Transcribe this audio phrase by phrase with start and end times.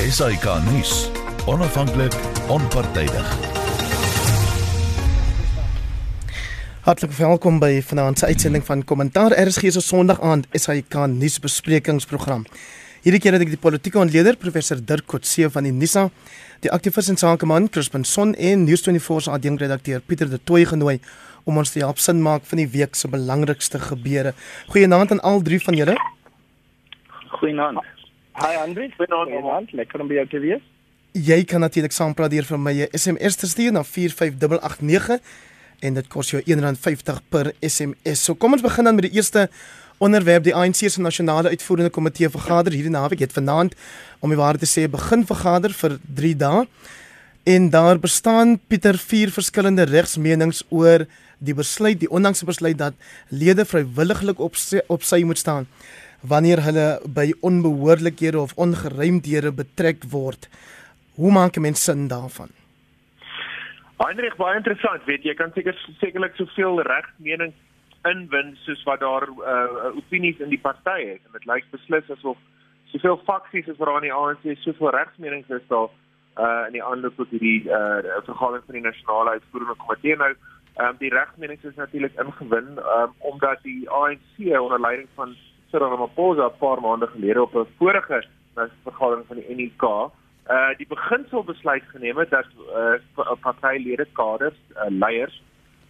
[0.00, 1.10] SAK nuus.
[1.46, 2.14] Onafhanklik,
[2.48, 3.26] onpartydig.
[6.80, 12.46] Hartlik welkom by vanaand se uitsending van Kommentaar RSG se Sondag aand SAK nuusbesprekingsprogram.
[13.04, 16.08] Hierdie keer het ek die politieke ontleder professor Dirk Coetzee van die NISA,
[16.64, 20.96] die aktivis en sakeman Crispin Son en News24 se adjunkredakteur Pieter de Tooy genooi
[21.44, 24.32] om ons te help sin maak van die week se belangrikste gebeure.
[24.72, 26.00] Goeienaand aan al drie van julle.
[27.36, 27.99] Goeienaand.
[28.38, 29.72] Hi Andri, goeienaand.
[29.74, 30.62] Lekker om by jou te wees.
[31.18, 32.72] Jy kan natuurlik saampraat deur vir my.
[32.86, 35.18] 'n SMS te stuur na 45889
[35.80, 38.24] en dit kos jou R1.50 per SMS.
[38.24, 39.50] So kom ons begin dan met die eerste
[39.98, 40.44] onderwerp.
[40.44, 43.18] Die ANC se nasionale uitvoerende komitee vergader hierdie naweek.
[43.18, 43.74] Het vanaand
[44.20, 46.66] om die waarheid te sê begin vergader vir 3 dae.
[47.44, 51.06] En daar bestaan Pieter vier verskillende regsmenings oor
[51.38, 52.94] die besluit die onlangse besluit dat
[53.28, 55.66] lede vrywilliglik op sy, op sy moet staan
[56.22, 60.48] wanneer hulle by onbehoorlikhede of ongeruimdhede betrek word
[61.16, 62.48] hoe maak 'n mens sin daarvan?
[63.98, 67.56] Heinrich baie interessant weet jy kan seker sekerlik soveel regsmenings
[68.08, 71.20] inwin soos wat daar uh, opinies in die party is.
[71.26, 72.38] En dit lyk beslis asof
[72.92, 75.90] soveel faksies is waar aan die ANC soveel regsmenings is daar
[76.38, 80.16] uh, in die aanloop tot hierdie uh, vergadering van die nasionale uitvoerende komitee.
[80.16, 85.36] Nou um, die regsmenings is natuurlik ingewin um, omdat die ANC onder leiding van
[85.70, 88.24] Cyril Ramaphosa 'n paar maande gelede op 'n vorige
[88.84, 92.46] vergadering van die NUK uh die beginsel besluit geneem het dat
[93.16, 95.42] uh partylede kaders uh, leiers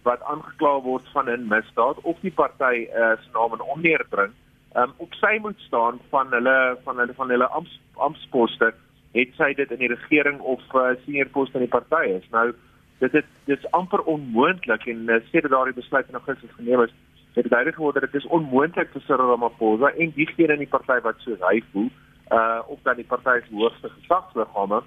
[0.03, 4.33] wat aangekla word van 'n misdaad of die party uh, se naam in onneer bring,
[4.75, 8.73] um, op sy moet staan van hulle van hulle van hulle amps, amptposte,
[9.11, 12.27] het sy dit in die regering of uh, senior poste in die party is.
[12.31, 12.51] Nou
[12.99, 16.93] dit is dis amper onmoontlik en uh, sê dat daardie besluit in Augustus geneem is,
[17.33, 20.99] het duidelik geword dat dit is onmoontlik vir Cyril Ramaphosa en diegene in die party
[21.03, 21.89] wat so hy voel,
[22.31, 24.81] uh of dan die party se hoogste gesagsliggame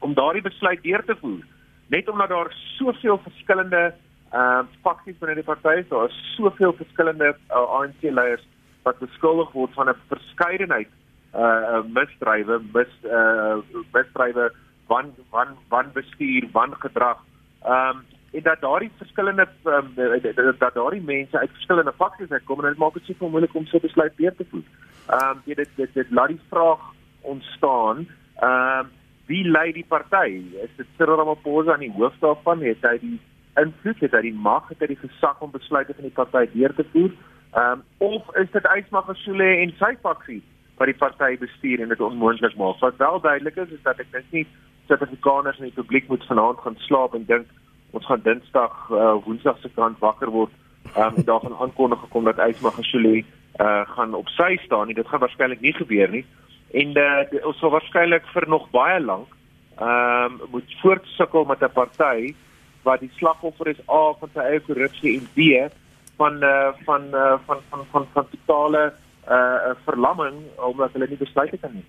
[0.00, 1.44] om daardie besluit deur te voer.
[1.86, 3.94] Net omdat daar soveel verskillende
[4.34, 8.46] uh, faksies binne die party so is soveel verskillende uh, ANC leiers
[8.86, 10.90] wat beskuldig word van 'n verskeidenheid
[11.34, 13.58] uh misdrywe mis uh
[13.94, 14.50] misdrywe
[14.86, 17.18] van van van bestuur van gedrag
[17.62, 19.90] ehm um, en dat daardie verskillende um,
[20.58, 23.78] dat daardie mense uit verskillende faksies uitkom en dit maak dit seker moeilik om so
[23.78, 24.66] besluit deur te voer.
[25.08, 26.84] Ehm um, dit dit dit laat die vraag
[27.20, 28.92] ontstaan ehm um,
[29.26, 30.42] wie lei die party?
[30.62, 32.62] Is dit Cyril Ramaphosa aan die hoof daarvan?
[32.66, 33.18] Het hy die
[33.58, 36.74] invloed het hy die mag het hy die gesag om besluite van die party deur
[36.74, 37.12] te voer
[37.58, 40.40] um, of is dit Ysmagashule en sy faksie
[40.80, 44.12] wat die party bestuur en dit onmoontlik maak wat wel duidelik is is dat ek
[44.14, 44.46] dink nie
[44.90, 47.50] Suid-Afrikaners in die publiek moet vanaand gaan slaap en dink
[47.90, 50.52] ons gaan Dinsdag uh, Woensdag se kant wakker word.
[50.96, 53.22] Um, en daarvan aankondig gekom dat Ysmagashule
[53.60, 54.86] uh, gaan op sy staan.
[54.86, 56.24] Nie dit gaan waarskynlik nie gebeur nie.
[56.70, 59.28] En uh, ons sal waarskynlik vir nog baie lank.
[59.80, 62.34] Ehm um, moet voortsukkel met 'n party
[62.82, 65.70] wat die slagoffer is A van sy eie korrupsie en B
[66.16, 68.92] van uh, van, uh, van van van van totale
[69.28, 71.88] uh, verlamming omdat hulle nie besluite kan neem.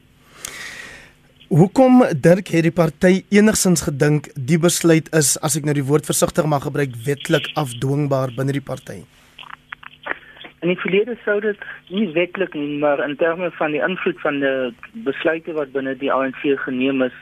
[1.52, 6.06] Hoekom Dirk het die party enigsins gedink die besluit is as ek nou die woord
[6.08, 9.02] versigtig mag gebruik wetlik afdwingbaar binne die party?
[10.64, 14.40] En die verlede sou dit nie wetlik nie, maar in terme van die invloed van
[14.40, 17.18] die besluite wat binne die ANC geneem is,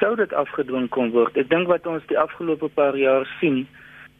[0.00, 1.36] sou dit afgedwing kon word.
[1.36, 3.66] Ek dink wat ons die afgelope paar jaar sien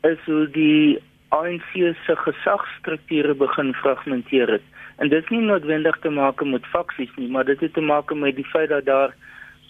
[0.05, 0.99] is hoe die
[1.33, 1.73] ANC
[2.05, 4.69] se gesagsstrukture begin fragmenteer het.
[5.01, 8.13] En dit is nie noodwendig te maak met faksies nie, maar dit het te maak
[8.13, 9.17] met die feit dat daar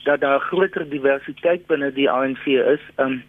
[0.05, 2.81] dat daar groter diversiteit binne die ANC is.
[2.97, 3.23] Um,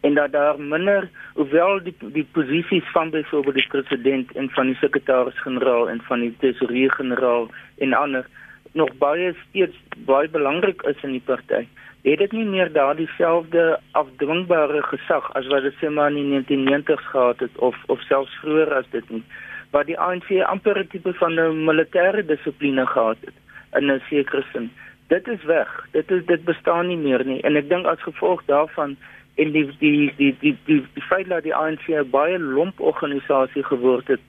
[0.00, 4.76] en dat daar minder hoewel die die posisies van byvoorbeeld die president en van die
[4.80, 8.26] sekretaris-generaal en van die tesourier-generaal en ander
[8.72, 11.66] nog baie steeds baie belangrik is in die party
[12.02, 16.58] het dit nie meer daardie selfde afdwingbare gesag as wat dit sê maar in die
[16.62, 19.24] 1990s gehad het of of selfs vroeër as dit nie
[19.70, 23.34] wat die ANC amper 'n tipe van 'n militêre dissipline gehad het
[23.82, 24.70] in 'n sekere sin
[25.08, 28.44] dit is weg dit is dit bestaan nie meer nie en ek dink as gevolg
[28.46, 28.96] daarvan
[29.38, 33.64] en die die die die die, die feit dat die ANC 'n baie lomp organisasie
[33.64, 34.20] geword het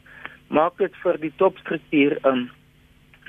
[0.47, 2.49] maak dit vir die topstruktuur um,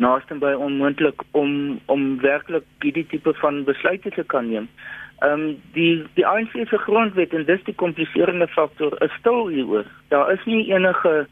[0.01, 1.53] naaste by onmoontlik om
[1.93, 4.69] om werklik hierdie tipe van besluite te kan neem.
[5.27, 5.45] Um,
[5.77, 9.89] die die ANC se grondwet en dis die kompliserende faktor is stil hieroor.
[10.09, 11.27] Daar is nie enige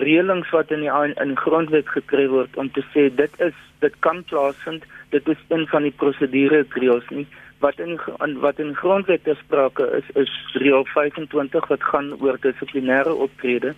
[0.00, 4.22] reëlings wat in die in grondwet gekry word om te sê dit is dit kan
[4.30, 4.84] plaasvind,
[5.14, 7.26] dit is een van die prosedure reëls nie
[7.64, 7.98] wat in
[8.42, 13.74] wat in grondwet te sprake is is reël 25 wat gaan oor dissiplinêre optrede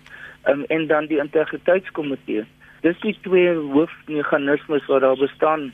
[0.51, 2.45] um, en dan die integriteitskomitee
[2.81, 5.71] dis die twee hoofmeganismes wat daar bestaan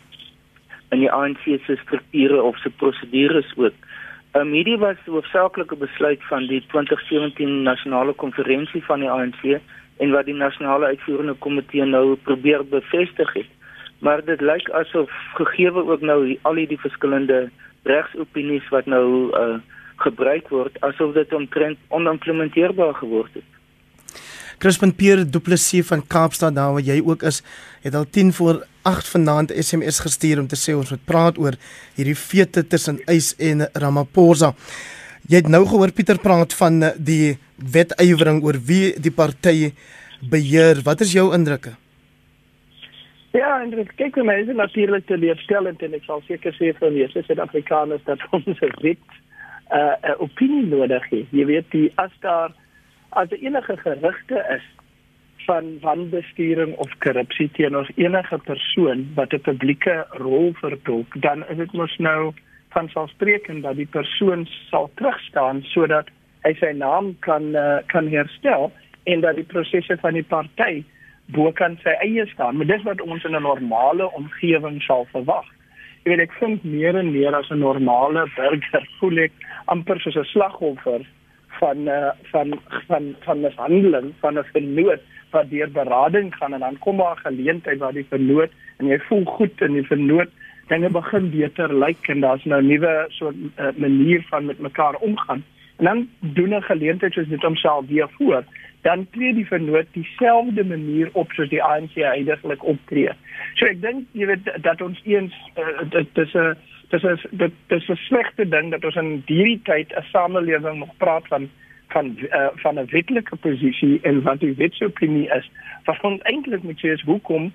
[0.93, 3.73] in die ANC se strukture of se prosedures ook.
[4.37, 9.43] Um, hierdie was hoofsaaklike besluit van die 2017 nasionale konferensie van die ANC
[10.01, 13.51] en wat die nasionale uitvoerende komitee nou probeer bevestig het.
[14.03, 17.47] Maar dit lyk asof gegee ook nou al die verskillende
[17.87, 19.59] regsopinies wat nou uh,
[20.03, 23.49] gebruik word asof dit omtrent onimplementeerbaar geword het.
[24.63, 27.41] Crispin Pierre Du Plessis van Kaapstad daar waar jy ook is,
[27.83, 31.57] het al 10 voor 8 vanaand SMS gestuur om te sê ons moet praat oor
[31.97, 34.53] hierdie fete tussen Eis en Ramaphosa.
[35.27, 39.73] Jy het nou gehoor Pieter praat van die wetywering oor wie die party
[40.31, 40.83] beheer.
[40.83, 41.75] Wat is jou indrukke?
[43.33, 46.67] Ja, en dit kyk vir my is natuurlik te leerstellend en ek sal seker sê
[46.77, 49.15] vir die Suid-Afrikaners dat ons 'n wet
[49.73, 51.33] uh, 'n opinie nodig het.
[51.33, 52.53] Jy weet die as daar
[53.17, 54.67] as er enige gerugte is
[55.47, 61.73] van wanbestuuring of korrupsie teenoor enige persoon wat 'n publieke rol vertolk, dan is dit
[61.73, 62.33] mos nou
[62.69, 66.07] van selfsprekend dat die persoon sal terugstaan sodat
[66.45, 68.71] hy sy naam kan uh, kan herstel
[69.03, 70.83] en dat die prosesse van die party
[71.27, 72.57] bo kan sy eie staan.
[72.57, 75.45] Maar dis wat ons in 'n normale omgewing sal verwag.
[76.03, 79.31] Jy weet ek vind meer en meer as 'n normale burger voel ek
[79.65, 81.05] amper soos 'n slagoffer
[81.59, 86.79] van uh, van van van mishandeling van 'n vernoot wat deur berading gaan en dan
[86.79, 90.29] kom daar 'n geleentheid waar die vernoot en jy voel goed en die vernoot
[90.67, 94.95] dinge begin beter lyk en daar's nou 'n nuwe soort uh, manier van met mekaar
[94.95, 95.43] omgaan
[95.77, 98.43] en dan doen 'n geleentheid soos dit homself weer voor
[98.83, 103.11] dan tree die vernoot dieselfde manier op soos die ANC eintlik optree.
[103.55, 106.55] So ek dink jy weet dat ons eens uh, dit is 'n
[106.93, 110.97] dis is dit dis 'n slegte ding dat ons in hierdie tyd 'n samelewing nog
[110.97, 111.49] praat van
[111.93, 115.51] van uh, van 'n wetlike posisie en wat die wetsopinie is.
[115.85, 117.51] Wat ons eintlik moet sê is hoekom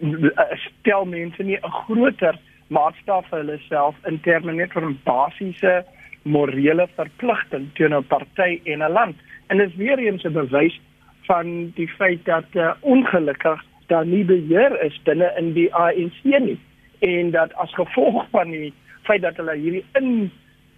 [0.00, 2.38] uh, stel mense nie 'n groter
[2.68, 5.84] maatstaf vir hulle self in terme net van basiese
[6.22, 9.16] morele verpligting teenoor 'n party en 'n land.
[9.50, 10.80] En dit is weer eens 'n bewys
[11.26, 16.58] van die feit dat uh, ongelukkig daar nie beheer is binne in die ANC nie
[16.98, 20.30] en dat as gevolg van die feit dat hulle hierdie in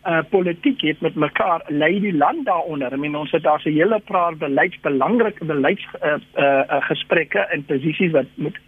[0.07, 2.93] uh, politiek het met mekaar lei die land daaronder.
[2.93, 7.39] I mean ons het daar se hele paar beleids belangrike beleids uh, uh, uh, gesprekke
[7.39, 8.59] en posisies wat moet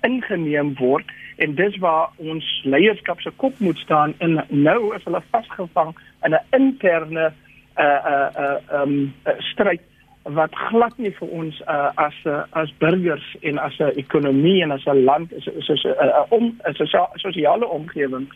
[0.00, 5.22] ingeneem word en dis waar ons leierskap se kop moet staan en nou is hulle
[5.30, 7.32] vasgevang in 'n interne
[7.78, 9.14] uh uh uh um
[9.52, 9.80] stryd
[10.24, 14.70] wat glad nie vir ons uh, as uh, as burgers en as 'n ekonomie en
[14.70, 16.74] as 'n land is is 'n uh, uh, om 'n
[17.16, 18.26] sosiale omgewing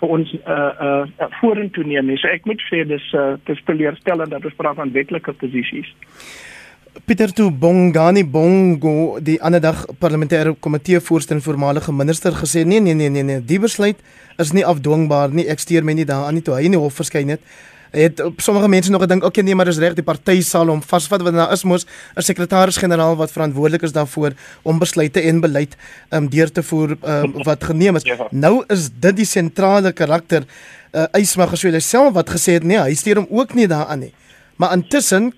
[0.00, 2.18] vir ons uh uh vorentoe neem nie.
[2.18, 5.88] So ek moet sê dis uh dis teleurstellend dat ons praat van wetlike posisies.
[7.04, 12.80] Pieter Tu Bongani Bongo, die ander dag parlementêre komitee voorstel en voormalige minister gesê nee
[12.80, 13.96] nee nee nee nee, die besluit
[14.38, 15.48] is nie afdwingbaar nie.
[15.48, 17.40] Ek steur my nie daaraan nie toe hy in die hof verskyn het
[17.90, 21.22] het sommige mense nog gedink okay nee maar dis reg die party sal hom vasvat
[21.22, 25.76] want daar is mos 'n sekretaris-generaal wat verantwoordelik is daarvoor om besluite en beleid
[26.10, 28.02] um, deur te voer um, wat geneem is.
[28.02, 28.28] Ja.
[28.30, 30.44] Nou is dit die sentrale karakter
[30.92, 34.12] uh, Ysma Geswele self wat gesê het nee hy steur hom ook nie daaraan nie.
[34.56, 35.32] Maar intussen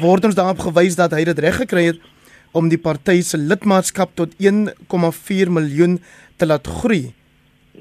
[0.00, 2.00] word ons daarop gewys dat hy dit reg gekry het
[2.56, 5.98] om die party se lidmaatskap tot 1,4 miljoen
[6.36, 7.12] te laat groei.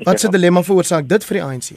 [0.04, 1.70] Wat se dilemma veroorsaak dit vir die ANC?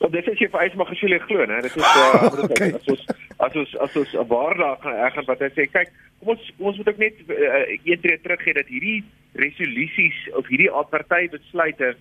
[0.00, 1.60] Want dit is jy vir eers maar gesê jy glo, né?
[1.64, 2.70] Dit is uh, okay.
[2.78, 3.02] as ons
[3.36, 6.76] as ons as ons 'n waardag gaan ergens wat hy sê, kyk, kom ons ons
[6.80, 9.02] moet ook net uh, een tree terug gee dat hierdie
[9.40, 11.94] resolusies of hierdie party besluite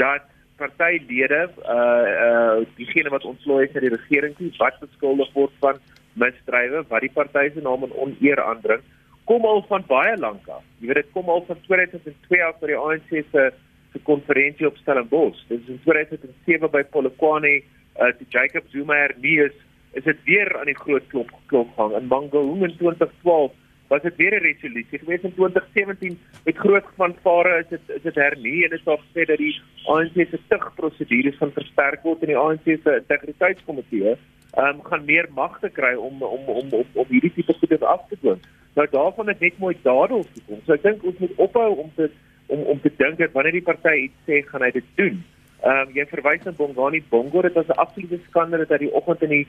[0.00, 0.24] dat
[0.56, 5.80] partylede uh uh diegene wat ontslae is uit die regering nie wat beskuldig word van
[6.14, 8.82] misdrywe wat die party se naam in oneer aandring
[9.24, 10.62] kom al van baie lank af.
[10.80, 13.44] Jy weet dit kom al van 2002 af vir die ANC se
[13.92, 15.46] se konferensie op Stellenbosch.
[15.48, 17.62] Dit is in 2007 by Polokwane,
[18.00, 19.56] uh die Jacob Zuma hernies,
[19.92, 23.52] is dit weer aan die groot klop klop gang in Mangaung in 2012
[23.92, 24.98] was dit weer 'n resolusie.
[24.98, 29.24] Gewees in 2017 met groot vanvare is dit is dit hernie en is daar gesê
[29.24, 34.16] dat die ANC se tugprosedures gaan versterk word en die ANC se integriteitskomitee
[34.58, 38.16] um, gaan meer magte kry om om om om, om hierdie tipe goede af te
[38.20, 38.40] dwing.
[38.74, 40.60] Nou daarvan het net mooi dadels gekom.
[40.64, 42.10] So ek dink ons moet ophou om te
[42.54, 45.20] om om te dink dat wanneer die party iets sê, gaan hy dit doen.
[45.62, 48.94] Ehm um, jy verwys na Bongani Bongo, dit was 'n absolute skande dat hy die
[49.00, 49.46] oggend in die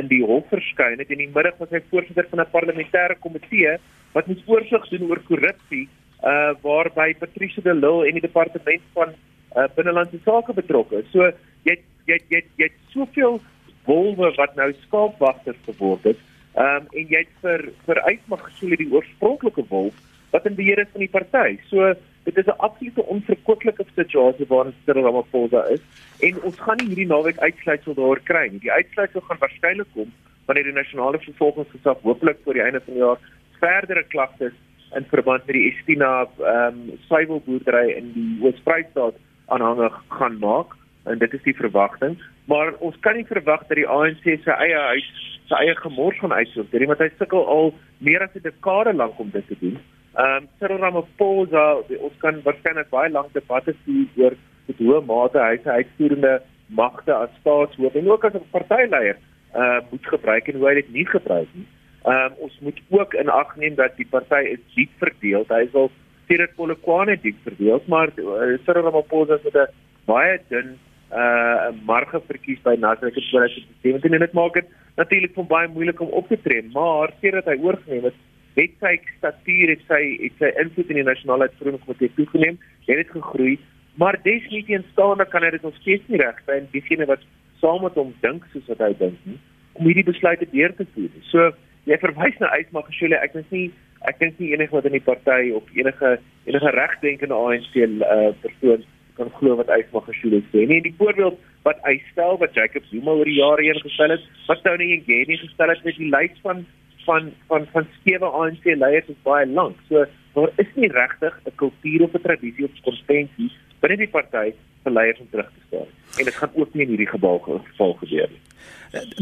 [0.00, 3.16] in die hof verskyn het en in die middag was hy voorsitter van 'n parlementêre
[3.24, 3.78] komitee
[4.14, 5.88] wat moet oorsig doen oor korrupsie
[6.22, 9.14] uh waarby Patricia de Lille en die departement van
[9.56, 11.10] uh binnelandse sake betrokke is.
[11.10, 11.30] So
[11.64, 13.40] jy jy jy jy het soveel
[13.84, 16.18] wolwe wat nou skaapwagters geword het.
[16.54, 19.94] Ehm um, en jy het vir vir uitmag gesoel die oorspronklike wolf
[20.30, 21.58] wat in beheer is van die party.
[21.70, 21.94] So
[22.28, 25.82] dit is 'n absolute onverkwikkelike situasie waarin Cyril Ramaphosa is
[26.20, 28.60] en ons gaan nie hierdie naweek uitsluitsel daar kry nie.
[28.60, 30.12] Die uitsluitsel gaan waarskynlik kom
[30.46, 33.20] wanneer die nasionale vervolgingsgesag hopelik voor die einde van die jaar
[33.60, 34.52] verdere klagtes
[34.96, 39.14] in verband met die Estina ehm um, suiwelboerdery in die Oos-Vrystaat
[39.46, 42.16] aanhangig gaan maak en dit is die verwagting
[42.48, 45.08] maar ons kan nie verwag dat die ANC sy eie huis
[45.48, 47.72] sy eie gemors gaan uitsorteer want hy sukkel al
[48.04, 49.78] meer as 'n dekade lank om dit te doen.
[50.18, 51.64] Ehm um, Cyril Ramaphosa
[52.06, 54.34] ons kan waarskynlik baie lank debatte voer oor
[54.78, 56.32] hoe mate hy sy uitvoerende
[56.80, 59.20] magte as staatshoof en ook as 'n partyleier
[59.62, 61.66] uh moet gebruik en hoe hy dit nie gebruik nie.
[62.04, 65.46] Ehm um, ons moet ook in ag neem dat die party is diep verdeel.
[65.48, 65.90] Hy is al
[66.26, 69.70] Cyril Polokwane diep verdeel, maar uh, Cyril Ramaphosa het 'n
[70.10, 70.78] baie dun
[71.12, 76.28] uh marge verkies by in 2017 en dit maak dit natuurlik baie moeilik om op
[76.28, 78.18] te tree maar sedert hy oorgeneem het
[78.58, 83.12] het sy statuur het sy het sy invloed in die nasionale uitvoeringskomitee toegeneem het dit
[83.16, 83.56] gegroei
[84.02, 87.24] maar desnieteenstaande kan hy dit nog steeds nie regkry en diegene wat
[87.62, 89.38] saam met hom dink soos wat hy dink nie
[89.78, 91.50] om hierdie besluite deur te voer so
[91.90, 93.66] jy verwys na Ysmagashule ek dink nie
[94.10, 96.14] ek dink nie enige wat in die party of enige
[96.46, 98.86] enige regdenkende ANC uh persoon
[99.18, 100.80] kan glo wat hy van Geshulo sê nie.
[100.84, 104.62] Die voorbeeld wat hy stel wat Jacob Zuma oor die jare heen gestel het, wat
[104.64, 106.64] Tony Ngeni gestel het met die lys van
[107.08, 109.76] van van van skewe ANC leiers is baie lank.
[109.88, 110.04] So
[110.36, 113.50] daar is nie regtig 'n kultuur of 'n tradisie of konvensie
[113.80, 114.52] binne die party
[114.84, 115.88] vir leiers om terug te staan.
[116.18, 118.42] En dit gaan ook nie in hierdie geval geval gebeur nie.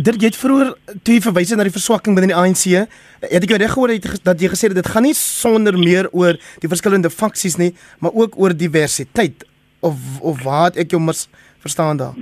[0.02, 0.68] Dit jy het vroeër
[1.02, 2.64] toe verwys het na die verswakking binne die ANC,
[3.20, 6.38] het ek jou reg gehoor dat jy gesê het dit gaan nie sonder meer oor
[6.62, 9.44] die verskillende faksies nie, maar ook oor diversiteit
[9.80, 11.28] of of wat ek jou mis
[11.58, 12.16] verstaan daar.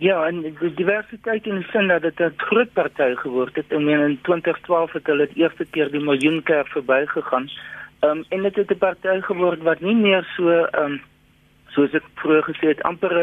[0.00, 3.72] Ja, en die diversiteit in die sin dat dit 'n groot party geword het.
[3.72, 7.50] Ek meen in 2012 het hulle die eerste keer die miljoen keer verbygegaan.
[8.00, 11.00] Ehm um, en dit het 'n party geword wat nie meer so ehm um,
[11.74, 13.14] soos ek vroeër gesê het amper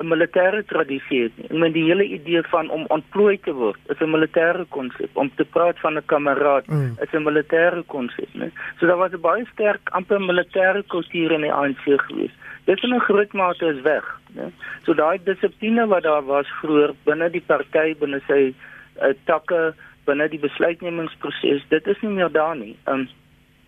[0.00, 1.32] 'n militêre tradisie het.
[1.50, 5.10] Ek meen die hele idee van om ontplooi te word is 'n militêre konsep.
[5.16, 6.96] Om te praat van 'n kameraad mm.
[7.02, 8.50] is 'n militêre konsep, né?
[8.78, 12.94] So daar was 'n baie sterk amper militêre kultuur in die ANC geweest dit in
[12.94, 14.52] 'n groot mate is weg, né?
[14.84, 18.54] So daai dissipline wat daar was vroeër binne die party, binne sy
[19.02, 22.76] uh, takke, binne die besluitnemingsproses, dit is nie meer daar nie.
[22.86, 23.08] Um,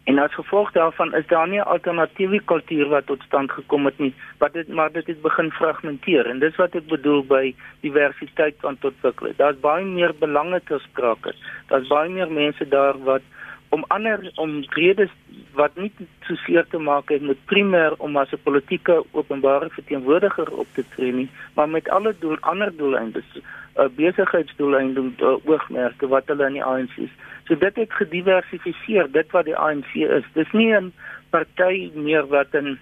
[0.06, 3.98] en as gevolg daarvan is daar nie 'n alternatiewe kultuur wat tot stand gekom het
[3.98, 8.54] nie, wat dit maar dit het begin fragmenteer en dis wat ek bedoel by diversiteit
[8.60, 9.32] tot ontwikkel.
[9.36, 11.34] Daar's baie meer belange te sprake.
[11.68, 13.22] Daar's baie meer mense daar wat
[13.68, 15.10] om ander om redes
[15.54, 15.90] wat nie
[16.26, 20.84] so seer te maak het met primêr om as 'n politieke openbare verteenwoordiger op te
[20.94, 23.30] tree nie, maar met alle doel ander doeleindes,
[23.76, 27.14] uh, besigheidsdoeleinde uh, oogmerke wat hulle in die ANC is.
[27.46, 30.24] So dit het gediversifiseer dit wat die ANC is.
[30.34, 30.92] Dis nie 'n
[31.30, 32.78] party meer wat 'n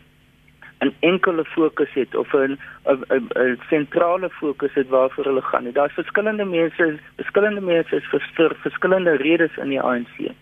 [0.85, 5.73] 'n enkele fokus het of 'n 'n sentrale fokus het waarvoor hulle gaan.
[5.73, 10.33] Daar's verskillende mense, verskillende mense vir, vir verskillende redes in die ANC.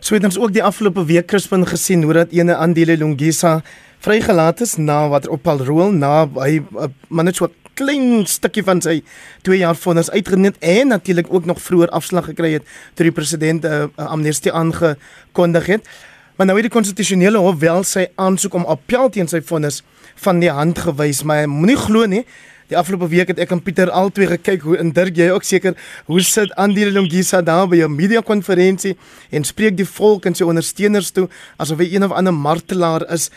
[0.00, 3.62] So het ons ook die afgelope week Crispin gesien hoe dat ene Andile Lungisa
[3.98, 8.80] vrygelaat is na wat op Palrool na hy uh, net so 'n klein stukkie van
[8.82, 8.98] sy
[9.46, 13.64] 2 jaar vonnis uitgeneem en natuurlik ook nog vroeër afslag gekry het toe die president
[13.64, 15.88] uh, amnestie aangekondig het.
[16.36, 19.82] Maar nou het die konstitusionele hof wel sy aansoek om appel teen sy vonnis
[20.24, 22.24] van die hand gewys, maar moenie glo nie
[22.66, 25.76] Die afgelope week het ek en Pieter albei gekyk hoe in Dirk jy ook seker
[26.08, 28.96] hoe sit Andile Longisa daar by 'n media konferensie
[29.30, 31.28] en spreek die volk en sy ondersteuners toe
[31.58, 33.30] asof hy een of ander martelaar is.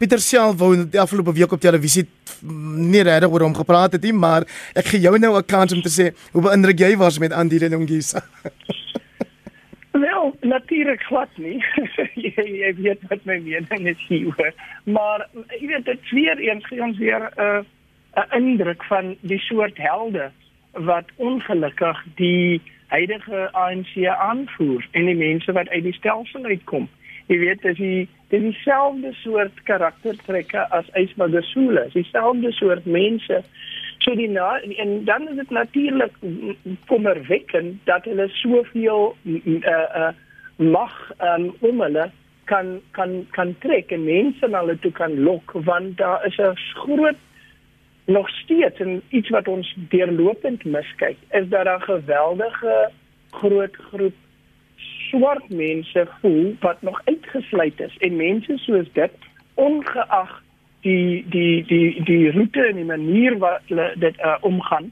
[0.00, 2.06] Pieter self wou die afgelope week op televisie
[2.40, 5.82] nie regtig oor hom gepraat het nie, maar ek gee jou nou 'n kans om
[5.84, 8.22] te sê hoe beïndruk jy was met Andile Longisa.
[10.04, 11.60] Wel, natuurlik glad nie.
[12.24, 14.54] jy, jy weet wat my mening is hier.
[14.84, 15.28] Maar
[15.60, 19.76] jy weet dit weer eens gee ons weer 'n uh, 'n indruk van die soort
[19.76, 20.30] helde
[20.72, 26.88] wat ongelukkig die huidige ANC aanvoer en die mense wat uit die stelsel uitkom.
[27.26, 33.42] Jy weet dis dis dieselfde soort karaktertrekke as Ysmagasule, dieselfde soort mense.
[34.00, 36.14] So die na, en dan is dit natuurlik
[36.86, 40.12] kommerwekkend dat hulle soveel uh uh
[40.60, 40.94] mag
[41.24, 42.10] um, om hulle
[42.44, 46.56] kan kan kan trek en mense na hulle toe kan lok want daar is 'n
[46.82, 47.20] groot
[48.04, 52.90] nog steeds en iets wat ons deurlopend miskyk is dat daar geweldige
[53.30, 54.16] groot groep
[55.10, 60.32] swart mense voel wat nog uitgesluit is en mense soos dit ongeag
[60.86, 64.90] die die die die roete en die manier wat hulle dit uh, omgaan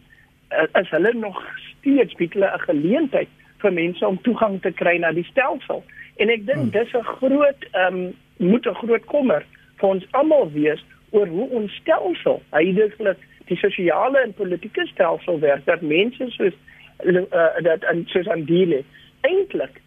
[0.50, 3.28] uh, is hulle nog steeds bied hulle 'n geleentheid
[3.62, 5.84] vir mense om toegang te kry na die stelsel
[6.16, 6.74] en ek dink hmm.
[6.76, 9.46] dis 'n groot um, moet 'n groot kommer
[9.80, 15.64] vir ons almal wees oor hoe ons stelsel, heidaglik die sosiale en politieke stelsel werk
[15.64, 16.56] dat mense soos
[17.04, 18.82] uh, dat en soos aan diele
[19.20, 19.80] eintlik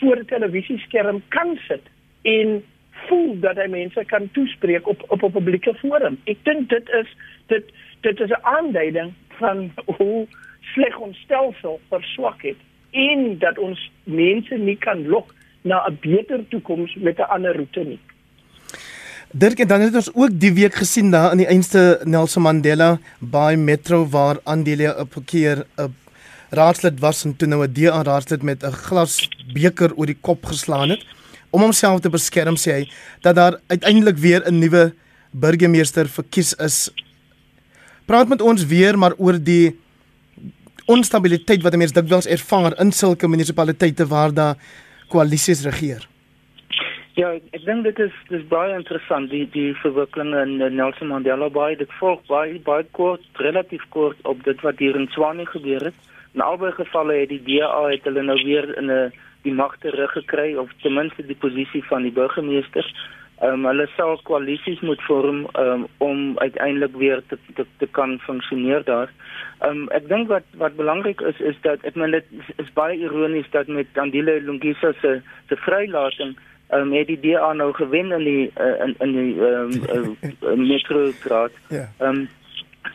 [0.00, 1.82] voor 'n televisieskerm kan sit
[2.22, 6.18] en voel dat hy mense kan toespreek op op 'n publieke forum.
[6.24, 7.64] Ek dink dit is dit
[8.00, 10.26] dit is 'n aanduiding van hoe
[10.60, 12.60] sleg ons stelsel verswak het
[12.90, 17.84] en dat ons mense nie kan lok na 'n beter toekoms met 'n ander roete
[17.84, 17.98] nie.
[19.32, 22.98] Dirk en dan het ons ook die week gesien daar in die einste Nelson Mandela
[23.20, 25.94] by Metro waar Andelia op 'n keer 'n
[26.56, 30.44] raadslid was en toe nou 'n DA raadslid met 'n glas beker oor die kop
[30.46, 31.04] geslaan het
[31.50, 32.84] om homself te beskerm sê hy
[33.22, 34.92] dat daar uiteindelik weer 'n nuwe
[35.30, 36.90] burgemeester verkies is.
[38.06, 39.76] Praat met ons weer maar oor die
[40.86, 44.56] onstabiliteit wat mense dikwels ervaar in sulke munisipaliteite waar daar
[45.08, 46.06] koalisies regeer.
[47.16, 51.76] Ja, ek, dink dit is dis baie interessant die die verwikkelinge in Nelson Mandela Bay.
[51.80, 55.94] Dit volg baie baie kort, relatief kort op dit wat hier in Swanie gebeur het.
[56.36, 59.12] In albei gevalle het die DA het hulle nou weer in 'n
[59.42, 62.86] die mag terug gekry of ten minste die posisie van die burgemeester.
[63.40, 68.18] Ehm um, hulle sal koalisies moet vorm um, om uiteindelik weer te, te te kan
[68.18, 69.10] funksioneer daar.
[69.60, 72.72] Ehm um, ek dink wat wat belangrik is is dat ek meen dit is, is
[72.72, 76.36] baie ironies dat met Andile Lungisa se se vrylating
[76.68, 80.56] ehm um, het die DA nou gewen in die uh, in in die um, uh,
[80.56, 81.10] metro.
[81.68, 81.88] Ja.
[81.98, 82.28] Ehm um,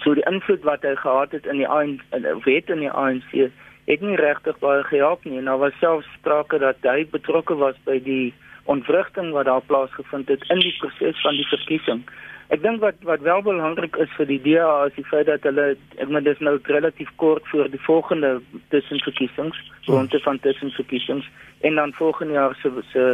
[0.04, 2.02] so die invloed wat hy gehad het in die ANC
[2.36, 3.52] of het in die ANC
[3.86, 5.42] het nie regtig baie gehelp nie.
[5.42, 8.34] Nou was selfs sprake dat hy betrokke was by die
[8.72, 12.04] ontwrigting wat daar plaasgevind het in die proses van die verkiesing.
[12.52, 15.72] Ek dink wat wat wel belangrik is vir die DA is die feit dat hulle
[15.98, 18.42] ek meen dis nou relatief kort voor die volgende
[18.74, 21.30] tussenverkiesings, ronde van tussenverkiesings
[21.68, 23.06] en dan volgende jaar se se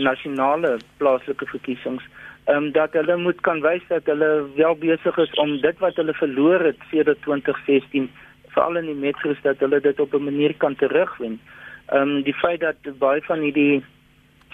[0.00, 2.06] nasionale plaaslike verkiesings
[2.44, 5.96] ehm um, dat hulle moet kan wys dat hulle wel besig is om dit wat
[5.96, 8.10] hulle verloor het sedert 2016
[8.48, 11.40] veral in die metros dat hulle dit op 'n manier kan terugwen.
[11.86, 13.84] Ehm um, die feit dat baie van hierdie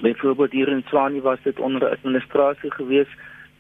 [0.01, 3.09] byvoorbeeld hier in Swani was dit onder administrasie gewees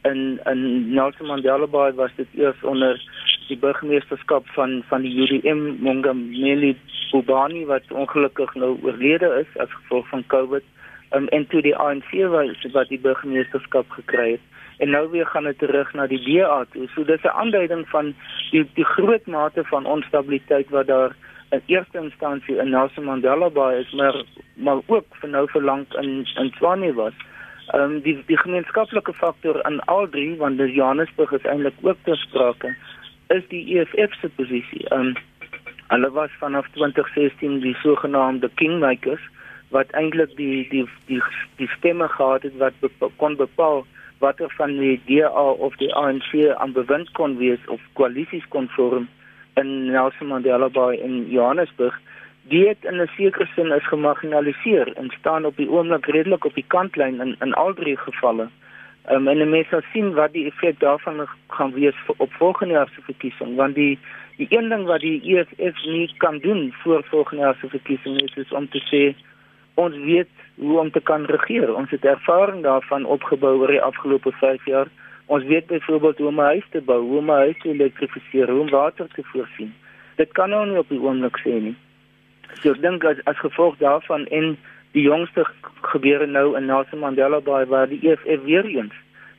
[0.03, 3.01] in in Nelson Mandela Bay was dit eers onder
[3.49, 6.77] die burgemeesterskap van van die UDM Mongameli
[7.11, 10.65] Bubani wat ongelukkig nou oorlede is as gevolg van COVID
[11.11, 14.41] um, en toe die ANC was wat die burgemeesterskap gekry het
[14.79, 16.89] en nou weer gaan dit terug na die DA toe.
[16.95, 18.15] So dis 'n aanduiding van
[18.51, 21.17] die die groot mate van onstabiliteit wat daar
[21.51, 25.95] in eerste instansie in Nelson Mandela Bay is maar maar ook vir nou vir lank
[25.95, 27.15] in in Swanie was.
[27.67, 31.97] Ehm um, die die gemeenskaplike faktor in al drie want die Johannesburg is eintlik ook
[32.03, 32.77] ter sprake
[33.29, 34.89] is die EFF se posisie.
[34.89, 35.15] Ehm um,
[35.87, 39.23] hulle was vanaf 2016 die sogenaamde kingmakers
[39.75, 41.23] wat eintlik die die die
[41.57, 43.87] die stemme gehad het wat bepaal, kon bepaal
[44.19, 49.09] watter van die DA of die ANC aan bewind kon wees of koalisies kon vorm
[49.55, 51.99] in Nelson Mandela Bay in Johannesburg
[52.49, 56.55] die het in 'n sekere sin is gemarginaliseer en staan op die oomblik redelik op
[56.55, 58.49] die kantlyn in in al drie gevalle.
[59.11, 63.03] Um, en mense sal sien wat die effek daarvan gaan wees op volgende jaar se
[63.03, 63.99] verkiesing want die
[64.37, 68.37] die een ding wat die EFF nie kan doen voor volgende jaar se verkiesing is,
[68.37, 69.15] is om te sê
[69.77, 71.75] ons weet hoe om te kan regeer.
[71.75, 74.89] Ons het ervaring daarvan opgebou oor die afgelope 5 jaar.
[75.27, 78.51] Ons weet byvoorbeeld hoe om 'n huis te bou, hoe om 'n huis te elektrifiseer,
[78.51, 79.75] hoe om water te voorsien.
[80.17, 81.77] Dit kan nou nie op die oomblik sê nie.
[82.63, 84.57] So ek dink as as gevolg daarvan en
[84.93, 85.45] die jongste
[85.93, 88.95] gebeure nou in Nelson Mandela Bay waar die EFF weer eens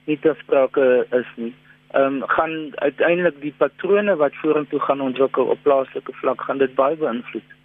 [0.06, 1.54] nie te sprake is nie.
[1.91, 6.76] Ehm um, gaan uiteindelik die patrone wat vorentoe gaan ontwikkel op plaaslike vlak gaan dit
[6.76, 7.56] baie beïnvloed.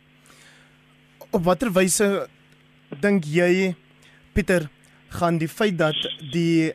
[1.31, 2.29] Op watter wyse
[3.01, 3.75] dink jy
[4.33, 4.69] Pieter
[5.09, 5.97] gaan die feit dat
[6.33, 6.73] die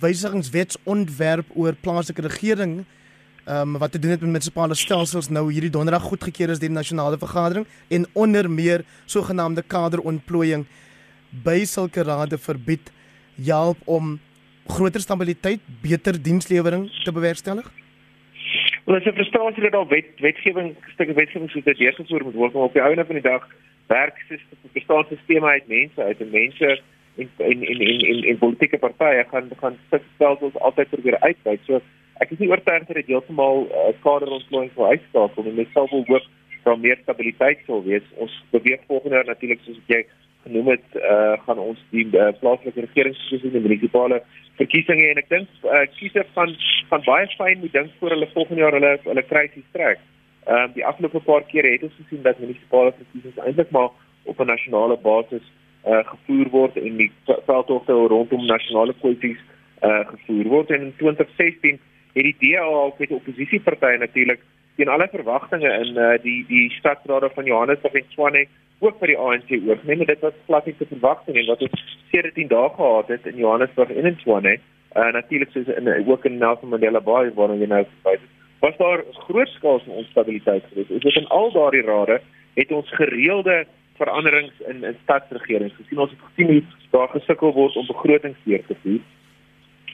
[0.00, 2.82] wysigingswetsontwerp oor plaaslike regering
[3.42, 6.70] ehm um, wat te doen het met munisipale stelsels nou hierdie donderdag goedgekeur is deur
[6.70, 10.62] die nasionale vergadering en onder meer sogenaamde kaderontplooiing
[11.44, 12.92] by sulke rade verbied
[13.44, 14.20] help om
[14.66, 17.66] groter stabiliteit, beter dienslewering te bewerkstellig?
[18.84, 22.72] Wel, as jy verstaan dat al wet wetgewing stukke wetgewing moet deurgevoer word om op
[22.74, 23.46] die einde van die dag
[23.86, 26.70] werkstelsels uit mense uit en mense
[27.16, 29.78] en en en en en, en politieke partye gaan gaan
[30.14, 31.60] stelsels altyd probeer uitbuit.
[31.66, 31.80] So
[32.22, 35.54] ek is nie oortuig dat dit heeltemal uh, kaderontplooiing sou uitskakel nie.
[35.54, 36.28] Dit sal wel hoop
[36.62, 38.04] dat meer stabiliteit sal wees.
[38.14, 40.04] Ons beweeg volgende jaar natuurlik soos jy
[40.42, 44.22] genoem het, uh, gaan ons die uh, plaaslike regeringsverkiesings en munisipale
[44.58, 46.54] verkiesings en ek dink uh, kiesers van
[46.90, 50.02] van baie fyn moet dink voor hulle volgende jaar hulle hulle krisis trek.
[50.44, 53.90] Ehm um, die afgelope paar kere het ons gesien dat munisipale verkiesings eintlik maar
[54.24, 55.44] op 'n nasionale basis
[55.86, 57.12] uh, gevoer word en die
[57.46, 59.38] veldtogte rondom nasionale kwessies
[59.82, 61.78] uh gevoer word en in 2016
[62.14, 64.40] het die DA ook met oppositiepartye natuurlik
[64.76, 68.46] teen alle verwagtinge in uh die die stadsrade van Johannesburg en Tshwane
[68.82, 70.06] ook vir die ANC oorgeneem.
[70.06, 73.90] Dit was glad nie te verwagting en wat ons 17 dae gehad het in Johannesburg
[73.90, 74.58] en in Tshwane,
[74.96, 78.16] uh natuurlik soos in ook in Nelson Mandela Bay waar jy nou by
[78.62, 80.90] was daar groot skaalse onstabiliteit geweest.
[80.90, 82.20] Ons het in al daardie rade
[82.54, 85.98] het ons gereelde veranderings in in stadsregerings gesien.
[85.98, 89.00] Ons het gesien hoe daar gesukkel word om begrotings deur te voer.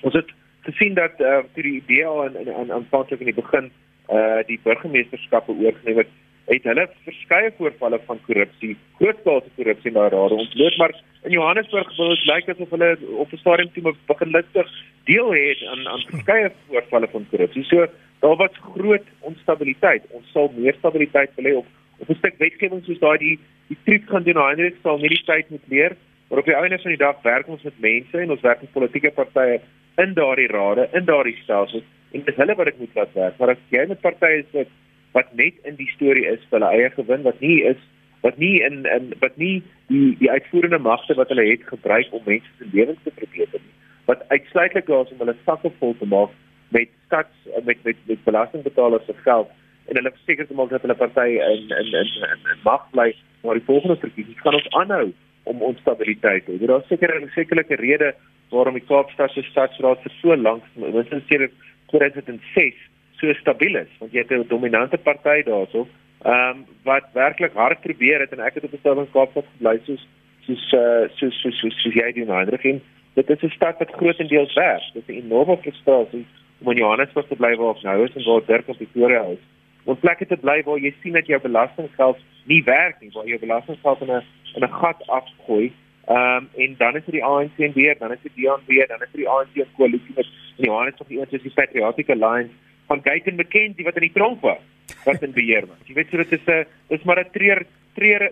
[0.01, 0.31] Ons het
[0.69, 3.71] gesien dat uh, toe die DA in in aan aanvanklik in die begin
[4.19, 6.13] uh die burgemeesterskappe oorgeneem het,
[6.49, 12.15] het hulle verskeie voorvalle van korrupsie, grootskaalse korrupsie na rade ontloop, maar in Johannesburg wil
[12.15, 12.91] dit lyk asof hulle
[13.25, 14.71] op 'n stadium toe begin listig
[15.05, 17.65] deel het aan aan verskeie voorvalle van korrupsie.
[17.65, 17.89] So
[18.21, 20.07] daar was groot onstabiliteit.
[20.11, 21.67] Ons sal meer stabiliteit wil hê op
[21.99, 25.25] op 'n stuk wetgewing soos daai die die triek gaan doen Heinrich sal nie die
[25.27, 25.97] tyd moet leer
[26.29, 28.73] maar op die einde van die dag werk ons met mense en ons werk met
[28.73, 29.61] politieke partye
[29.97, 33.55] in daardie rade in daardie stelsels en dis hulle wat dit moet laat werk maar
[33.55, 34.75] as jy met partye sit
[35.13, 37.81] wat net in die storie is vir hulle eie gewin wat nie is
[38.27, 42.23] wat nie in in wat nie die die uitvoerende magte wat hulle het gebruik om
[42.27, 43.75] mense se lewens te verbeter nie
[44.11, 46.37] wat uitsluitlik daar is om hulle sakke vol te maak
[46.69, 49.49] met stats met met, met belastingbetalers se geld
[49.89, 53.15] en hulle verseker te maak dat hulle party in in in in, in mag bly
[53.43, 55.13] maar die volgende verkiesing kan ons aanhou
[55.49, 56.67] om onstabiliteit te hê.
[56.67, 58.15] Daar is seker 'n sekerlike rede
[58.51, 61.53] waarom die Kaapstad se stadsraad vir so lank, minstens sedert
[61.87, 62.75] 2006,
[63.21, 65.87] so stabiel is, want jy het 'n dominante party daarso,
[66.25, 69.45] ehm um, wat werklik hard probeer het en ek het op die stad van Kaapstad
[69.57, 70.07] gebly soos
[70.47, 72.83] soos uh, soos soos soos soos jy doen Hendrik en
[73.15, 74.83] dit is 'n stad wat grootendeels werk.
[74.95, 76.27] Dit is 'n enorme frustrasie
[76.61, 79.45] om in Johannesburg te bly waar ons nou is en waar Dirk op Pretoria is
[79.89, 82.19] om plekke te bly waar jy sien dat jou belastinggeld
[82.51, 84.23] nie werk nie, waar jou belastinggeld in 'n
[84.57, 85.73] in 'n gat afgooi.
[86.09, 88.59] Ehm um, en dan is dit die ANC en weer, dan is dit die DA
[88.67, 92.55] weer, dan is dit die ANC koalisie met Johannes of die die Patriotic Alliance
[92.87, 94.63] van Guyton McKenzie wat in die tronk was
[95.05, 95.81] wat in beheer was.
[95.87, 97.67] Jy weet so dit is 'n dis maar 'n treur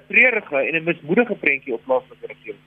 [0.09, 2.65] treurige en 'n mismoedige prentjie op plaaslike regering.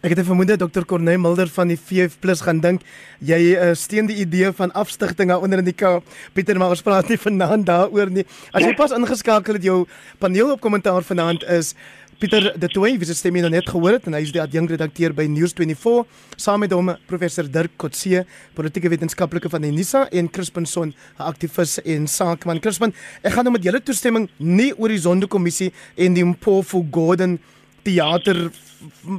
[0.00, 0.86] Ek het vermoed dat Dr.
[0.88, 2.84] Corne Mulder van die VF+ gaan dink
[3.20, 6.06] jy uh, steun die idee van afstigting onder in die Kaap.
[6.32, 8.24] Pieter, maar ons praat nie vanaand daaroor nie.
[8.56, 9.82] As jy pas ingeskakel het jou
[10.18, 11.74] paneel op kommentaar vanaand is
[12.16, 14.40] Pieter De Tooy, wie se stem jy nou net gehoor het en hy is die
[14.40, 16.08] adjunkredakteur by News24
[16.40, 18.24] saam met hom professor Dirk Kotse,
[18.56, 22.60] politieke wetenskaplike van die NISA en Crispin Son, 'n aktivis en sakeman.
[22.60, 27.38] Crispin, ek gaan nou met julle toestemming nie oor die Sonderkommissie en die Mpofu Gordon
[27.82, 28.48] teater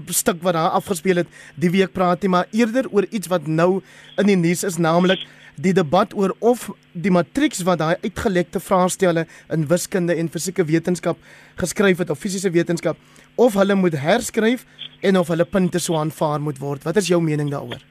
[0.09, 3.81] stuk wat daar afgespeel het die week praat nie maar eerder oor iets wat nou
[4.17, 5.23] in die nuus is naamlik
[5.61, 11.17] die debat oor of die matrieks wat daai uitgelekte vraestelle in wiskunde en fisieke wetenskap
[11.61, 12.97] geskryf het of fisiese wetenskap
[13.35, 14.65] of hulle moet herskryf
[15.01, 16.83] en of hulle punte so aanvaar moet word.
[16.85, 17.81] Wat is jou mening daaroor?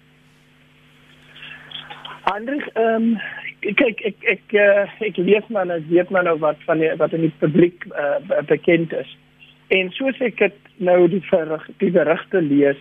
[2.30, 3.16] Hendrik ehm um,
[3.61, 7.12] kyk ek ek ek, ek lees maar nou weet maar nou wat van die, wat
[7.12, 9.11] in die publiek uh, bekend is
[9.70, 12.78] En soos ek dit nou die verrig, die berigte lees,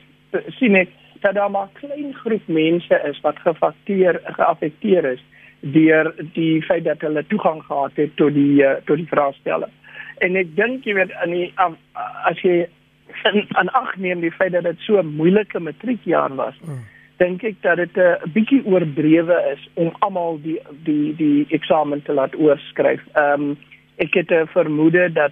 [0.57, 0.89] sien ek
[1.21, 5.23] dat daar maar 'n klein groep mense is wat gefakteer geaffekteer is
[5.59, 9.67] deur die feit dat hulle toegang gehad het tot die uh, tot die vraestelle.
[10.17, 11.53] En ek dink jy weet aan die
[12.23, 12.67] as jy
[13.59, 16.55] aan ag neem die feit dat dit so 'n moeilike matriekjaar was.
[16.63, 16.85] Hmm.
[17.19, 22.13] dink ek dat dit 'n bietjie oordrewe is om almal die die die eksamen te
[22.13, 23.01] laat oorskryf.
[23.13, 23.57] Ehm um,
[23.99, 25.31] ek het 'n vermoede dat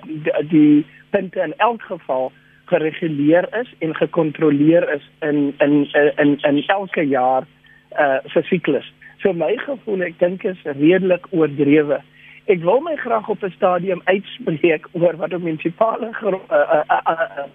[0.50, 2.32] die, punte in elk geval
[2.66, 7.44] gereguleer is en gekontroleer is in in in in elke jaar
[7.92, 8.94] uh vir siklus.
[9.22, 12.02] So my gevoel ek dink is redelik oordrewe.
[12.46, 17.02] Ek wil my graag op 'n stadium uitspreek oor wat op munisipale uh, uh, uh,
[17.12, 17.46] uh,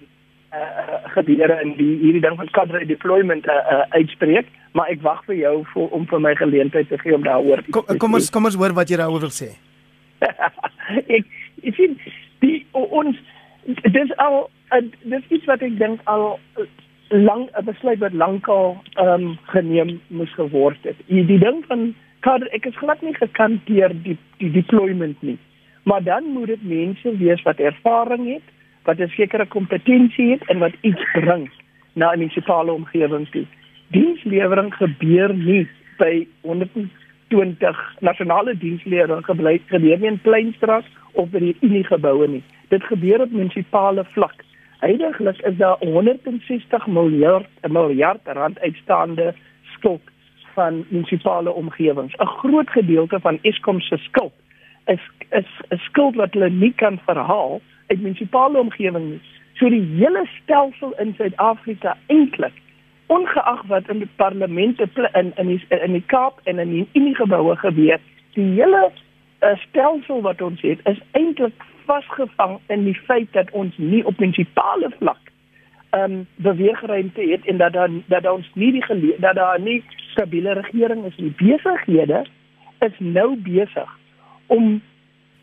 [0.53, 5.25] uh, gebiede en die hierdie ding van cadre deployment uh, uh, uitspreek, maar ek wag
[5.25, 8.31] vir jou vir, om vir my geleentheid te gee om daaroor te Kom kom ons
[8.31, 9.53] kom ons hoor wat jy daaroor wil sê.
[11.17, 11.25] ek
[11.63, 11.99] ek sien
[12.41, 13.17] die ons
[13.97, 14.51] dis al
[15.03, 16.41] dis iets wat ek dink al
[17.13, 20.97] lank 'n besluit wat lankal ehm um, geneem moes geword het.
[21.07, 25.39] Die, die ding van kader ek is glad nie gekanteer die die deployment nie.
[25.85, 28.47] Maar dan moet dit mense wees wat ervaring het,
[28.85, 31.51] wat 'n sekere kompetensie het en wat iets bring
[31.93, 33.47] na 'n munisipale omgewing toe.
[33.89, 36.27] Dienslewering gebeur nie by
[37.33, 42.85] 120 nasionale dienslewering gebly gebeur nie in Kleinstraat of by die Unie geboue nie dit
[42.89, 44.45] gebeur op munisipale vlak.
[44.81, 49.35] Heidiglik is daar 160 miljard 'n miljard rand uitstaande
[49.75, 50.03] skuld
[50.55, 52.15] van munisipale omgewings.
[52.15, 54.33] 'n Groot gedeelte van Eskom se skuld
[54.87, 59.21] is is 'n skuld wat hulle nie kan verhaal uit munisipale omgewings nie.
[59.53, 62.57] So die hele stelsel in Suid-Afrika eintlik
[63.13, 67.15] ongeag wat in die parlemente in in die in die Kaap en in die Unie
[67.15, 68.01] geboue gebeur,
[68.35, 68.91] die hele
[69.41, 74.19] uh, stelsel wat ons het is eintlik vasgevang in die feit dat ons nie op
[74.19, 75.31] munisipale vlak
[75.93, 80.53] ehm um, beweegruimte het en dat dan dat ons nie die dat daar nie stabiele
[80.53, 81.35] regering is nie.
[81.37, 82.25] Besighede
[82.79, 83.99] is nou besig
[84.47, 84.83] om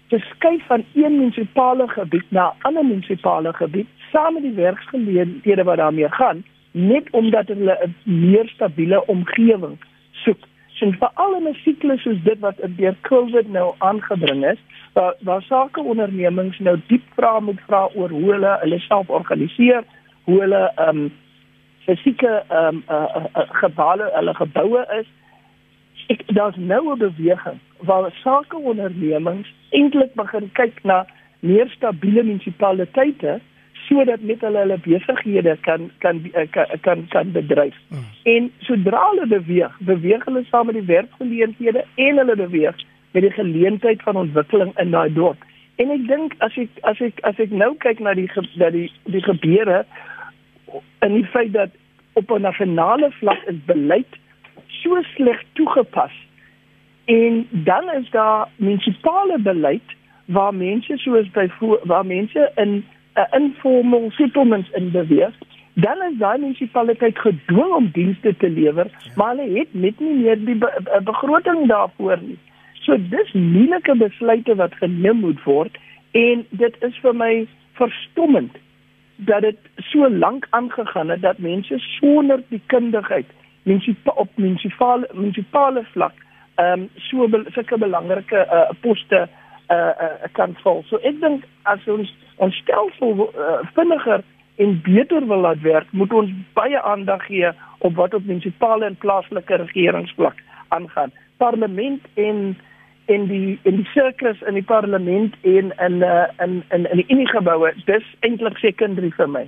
[0.07, 5.63] te skuif van een munisipale gebied na 'n ander munisipale gebied saam met die werksgeleenthede
[5.63, 9.77] wat daarmee gaan net omdat hulle 'n meer stabiele omgewing
[10.11, 10.39] soek.
[10.67, 14.59] Sien veral in 'n siklus soos dit wat deur COVID nou aangebring is,
[14.93, 19.83] waar waar sakeondernemings nou diep vra moet vra oor hoe hulle hulle self organiseer,
[20.23, 21.11] hoe hulle ehm um,
[21.85, 25.07] fisieke ehm um, uh, uh, uh, gebale, hulle geboue is.
[26.07, 31.05] Ek daar's nou 'n beweging waar sakeondernemings eintlik begin kyk na
[31.39, 33.39] meer stabiele munisipaliteite
[33.89, 37.75] sodat met hulle hulle besighede kan kan eh, kan kan, kan bedryf.
[37.89, 38.05] Hmm.
[38.23, 43.31] En sodra hulle beweeg, beweeg hulle saam met die werkgeleenthede en hulle beweeg met die
[43.31, 45.43] geleentheid van ontwikkeling in daai dorp.
[45.81, 48.29] En ek dink as ek as ek as ek nou kyk na die
[48.61, 49.83] dat die die gebeure
[51.05, 51.75] in die feit dat
[52.13, 54.19] op 'n nasionale vlak is beleid
[54.81, 56.13] so sleg toegepas
[57.05, 59.87] en dan is daar munisipale beleid
[60.25, 61.47] waar mense soos by
[61.83, 65.33] waar mense in 'n informal settlements in beweeg,
[65.73, 69.11] dan is daai munisipaliteit gedwing om dienste te lewer, ja.
[69.15, 72.37] maar hulle het net nie meer die be be begroting daarvoor nie.
[72.73, 75.77] So dis moeilike besluite wat geneem moet word
[76.11, 78.55] en dit is vir my verstommend
[79.15, 79.57] dat dit
[79.91, 83.25] so lank aangegaan het dat mense sonder die kundigheid
[83.63, 86.15] munisipa op munisipale munisipale vlak
[86.55, 89.27] ehm um, so be sulke belangrike uh, poste
[89.71, 90.83] uh, uh, kan vul.
[90.89, 92.11] So ek dink as ons
[92.43, 94.23] ons stelsel uh, vinniger
[94.59, 98.97] en beter wil laat werk, moet ons baie aandag gee op wat op munisipale en
[98.99, 100.41] plaaslike regeringsvlak
[100.75, 101.13] aangaan.
[101.39, 102.57] Parlement en
[103.09, 107.07] in die in die sirkus in die parlement en in uh, in in in die
[107.09, 109.45] unie geboue dis eintlik secondary vir my.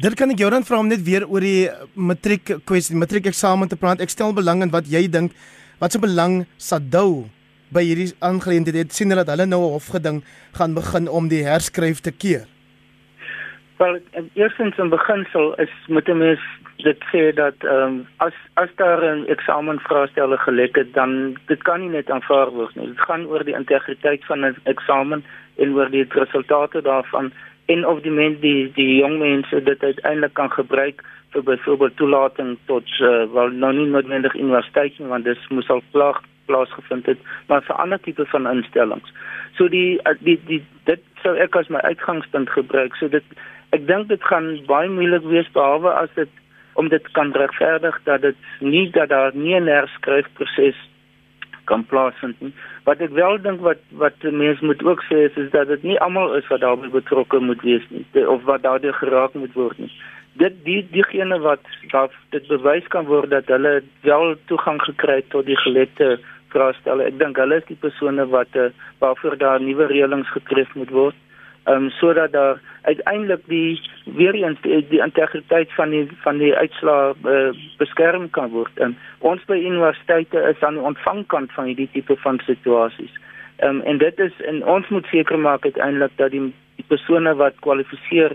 [0.00, 3.68] Dit kan ek jou dan vra om net weer oor die matriek kwessie, matriek eksamen
[3.68, 4.00] te praat.
[4.00, 5.34] Ek stel belang in wat jy dink
[5.82, 7.26] wat se belang Sadou
[7.72, 12.00] by hierdie aangeleentheid het sien dat hulle nou 'n hofgeding gaan begin om die herskryf
[12.00, 12.44] te keer.
[13.78, 13.98] Wel,
[14.34, 16.40] eerstens in beginsel is moet 'n mens
[16.76, 21.80] dit sê dat ehm um, as as daar 'n eksamenvraestelle gelek het, dan dit kan
[21.80, 22.86] nie net aanvaar word nie.
[22.86, 25.24] Dit gaan oor die integriteit van 'n eksamen
[25.56, 27.32] en oor die resultate daarvan
[27.66, 32.56] en of die mense die die jong mense dit uiteindelik kan gebruik vir byvoorbeeld toelating
[32.66, 36.20] tot uh, wel nou nie noodwendig universiteit nie want dit moes al plaag
[36.52, 39.14] plaasgevind het, maar vir ander tipe van instellings.
[39.56, 40.60] So die eh, die die
[40.90, 42.96] dit sou ek as my uitgangspunt gebruik.
[43.00, 43.24] So dit
[43.76, 46.40] ek dink dit gaan baie moeilik wees behalwe as dit
[46.80, 50.78] om dit kan regverdig dat dit nie dat daar nie 'n herskryfproses
[51.64, 52.52] kan plaasvind nie.
[52.84, 56.00] Wat ek wel dink wat wat mense moet ook sê is, is dat dit nie
[56.00, 59.92] almal is wat daarbey betrokke moet wees nie of wat daardeur geraak moet word nie
[60.40, 65.28] dit die diegene wat daar dit bewys kan word dat hulle wel toegang gekry het
[65.34, 66.16] tot die gelette
[66.52, 67.08] vraestelle.
[67.10, 68.70] Ek dink hulle is die persone wat uh,
[69.02, 71.18] waarvoor daar nuwe reëlings getref moet word.
[71.64, 76.54] Ehm um, sodat daar uiteindelik die weer eens die, die integriteit van die van die
[76.54, 78.78] uitslae uh, beskerm kan word.
[78.78, 83.14] En ons by universiteite is aan die ontvangkant van hierdie tipe van situasies.
[83.56, 86.42] Ehm um, en dit is en ons moet seker maak uiteindelik dat die,
[86.76, 88.34] die persone wat kwalifiseer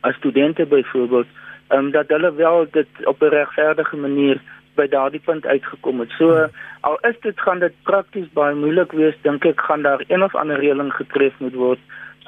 [0.00, 1.28] as studente byvoorbeeld,
[1.68, 4.40] ehm um, dat hulle wel dit op 'n regverdige manier
[4.74, 6.12] by daardie punt uitgekom het.
[6.18, 6.46] So
[6.80, 10.34] al is dit gaan dit prakties baie moeilik wees, dink ek gaan daar een of
[10.34, 11.82] ander reëling getref moet word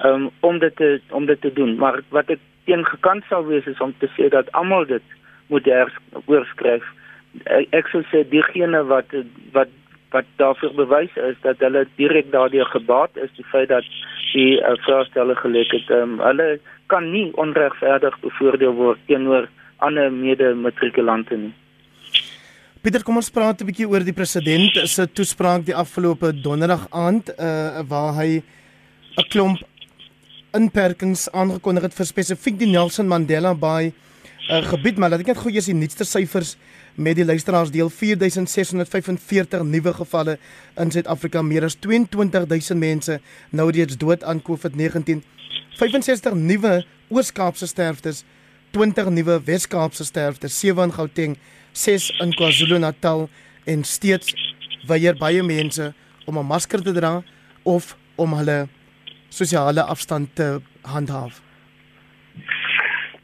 [0.04, 1.76] um, om dit te om dit te doen.
[1.76, 5.16] Maar wat ek teengekant sou wees is om te sê dat almal dit
[5.52, 5.68] moet
[6.26, 6.84] oorskryf.
[7.50, 9.10] Ek sou sê diegene wat
[9.52, 9.72] wat
[10.14, 13.86] wat daarvoor bewys is dat hulle direk daardeur gebaat is die feit dat
[14.32, 15.90] die uh, vraestelle gelek het.
[15.90, 16.60] Um, hulle
[16.92, 19.48] kan nie onregverdig bevoordeel word teenoor
[19.82, 21.52] ander mede-matrikulante nie.
[22.84, 27.30] Pieter, kom ons praat 'n bietjie oor die president se toespraak die afgelope donderdag aand
[27.32, 28.42] uh, waar hy
[29.16, 29.62] 'n klomp
[30.52, 33.88] inperkings aangekondig het vir spesifiek die Nelson Mandela Bay
[34.50, 36.58] uh, gebied, maar laat ek net gou eers die nuutste syfers
[36.94, 37.88] met die luisteraars deel.
[37.88, 40.36] 4645 nuwe gevalle
[40.76, 41.40] in Suid-Afrika.
[41.42, 43.20] Meer as 22000 mense
[43.50, 45.24] nou reeds dood aan COVID-19
[45.80, 48.24] 65 nuwe Oos-Kaapse sterftes
[48.76, 50.60] 20 nuwe Wes-Kaapse sterftes.
[50.60, 51.36] 7 in Gauteng
[51.74, 53.28] 6 in KwaZulu-Natal
[53.66, 54.34] en steeds
[54.86, 55.92] weier baie mense
[56.26, 57.22] om 'n masker te dra
[57.62, 58.68] of om hulle
[59.28, 61.42] sosiale afstand te handhaaf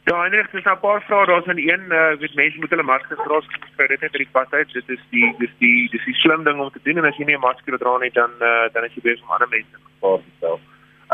[0.09, 1.25] Ja, Heinrich, dis nou 'n paar vrae.
[1.25, 3.39] Daar's aan een, uh, weet mense moet hulle maskers dra
[3.75, 4.73] kry dit net by die uit.
[4.73, 7.25] Dit is die dis die dis die slim ding om te doen en as jy
[7.25, 9.85] nie 'n masker dra nie dan uh, dan is jy besig om ander mense in
[9.89, 10.59] gevaar te stel.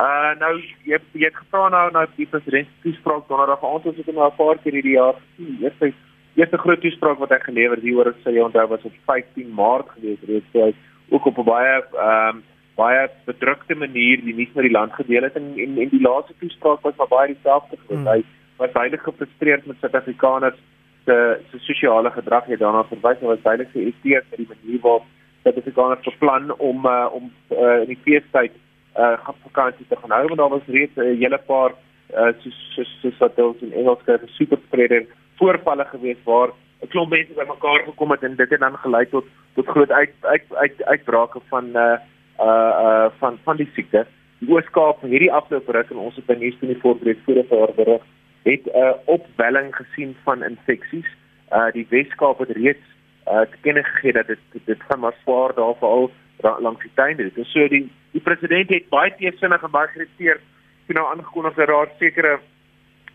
[0.05, 0.53] Uh nou
[0.85, 4.15] jy het, jy het gevra nou nou die president toespraak donderdag aand ons het hom
[4.15, 5.57] nou 'n paar keer hierdie jaar gesien.
[5.61, 5.93] Eerste
[6.37, 9.49] eerste groot toespraak wat hy gelewer het hier oor sy jy onthou was op 15
[9.57, 10.73] Maart gewees reeds so hy
[11.09, 12.43] ook op 'n baie ehm um,
[12.77, 16.33] baie bedrukte manier die nuus met die land gedeel het en en, en die laaste
[16.39, 18.03] toespraak was maar baie dieselfde gewees.
[18.03, 18.11] Hmm.
[18.13, 18.23] Hy
[18.57, 20.59] was baie gefrustreerd met Suid-Afrikaners
[21.05, 21.17] se
[21.51, 25.05] se sosiale gedrag hier daarna verwys en was baie geïrriteerd met die manier waarop
[25.43, 28.53] Suid-Afrikaners beplan om uh, om uh, in die feestyd
[28.97, 31.71] uh vakansie te gaan hou want daar was reeds 'n hele paar
[32.13, 32.59] uh soos
[33.01, 35.05] soos wat ons in Engels skryf super spreader
[35.37, 36.49] voorvalle gewees waar
[36.81, 40.13] 'n klomp mense bymekaar gekom het en dit het dan gelei tot tot groot uit
[40.21, 41.97] uit uit uitbrake van uh
[42.39, 44.05] uh uh van van die siekte.
[44.39, 47.73] Die Ooskaap hierdie afgelope ruk en ons het by nuus in die voorbeeld vorige jaar
[47.75, 48.03] berig
[48.43, 51.09] het 'n uh, opwelling gesien van infeksies.
[51.51, 52.85] Uh die Weskaap het reeds
[53.27, 56.11] uh te kenne gegee dat dit dit gaan maar swaar daar veral
[56.59, 57.23] langs die tuine.
[57.23, 60.39] Dit is so die die president het baie teesinnig en baie gereageer
[60.85, 62.39] toe nou aangekondig dat daar sekere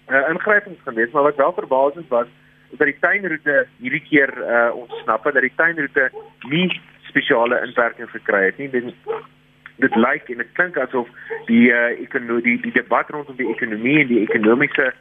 [0.09, 2.27] uh, ingrypings gaan wees, maar wat wel verbasend was,
[2.71, 6.11] is dat die tuinroete hierdie keer uh, ontsnap het dat die tuinroete
[6.49, 8.71] nie spesiale inperking gekry het nie.
[8.71, 8.95] Dit
[9.83, 11.09] dit lyk en dit klink asof
[11.49, 14.93] die uh, ekonomie die, die debat rondom die ekonomie en die ekonomiese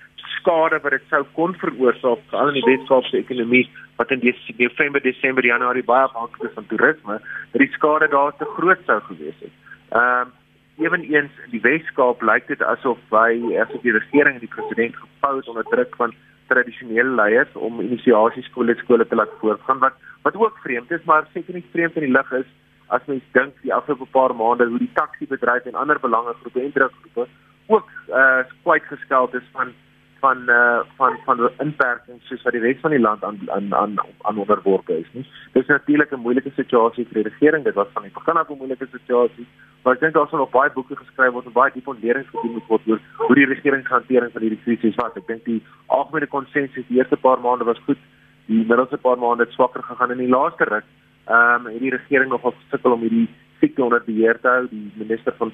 [0.41, 3.65] skade wat dit sou kon veroorsaak veral in die Weskaapse ekonomie
[3.99, 7.19] wat in Desember, Desember, Januarie baie afhanklik is van toerisme,
[7.51, 9.57] dat die skade daar te groot sou gewees het.
[9.91, 10.37] Ehm um,
[10.81, 13.31] eweneens in die Weskaap lyk dit asof by
[13.63, 16.15] asof die regering en die president gepou het onder druk van
[16.51, 21.53] tradisionele leiers om inisiasieskole skole te laat voortgaan wat wat ook vreemd is, maar seker
[21.57, 22.49] nie vreemd in die lig is
[22.95, 26.75] as mens dink die afgelope paar maande hoe die taxi bedryf en ander belangegroepe en
[26.75, 27.27] drukgroepe
[27.67, 29.73] ook uh eh, kwyt geskeld is van
[30.21, 33.93] van uh van van inperkings soos wat die res van die land aan aan aan
[34.29, 35.25] aan onderworpe is nie.
[35.53, 37.63] Dis natuurlik 'n moeilike situasie vir die regering.
[37.63, 39.47] Dit was van die begin af 'n moeilike situasie.
[39.81, 42.51] Maar ek dink daar sal nog baie boeke geskryf word en baie diep ontledings gedoen
[42.51, 45.15] moet word oor hoe die regering hantering van hierdie krisis was.
[45.15, 47.97] Ek dink die algemene konsensus die eerste paar maande was goed.
[48.45, 50.87] Die middelste paar maande het swakker gegaan in die laaste ruk.
[51.27, 53.29] Ehm um, hierdie regering nogal gesukkel om hierdie
[53.59, 54.67] siekte onder beheer te hou.
[54.69, 55.51] Die minister van